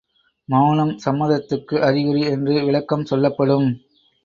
[0.49, 3.69] மவுனம் சம்மதத்துக்கு அறிகுறி என்று விளக்கம் சொல்லப்படும்.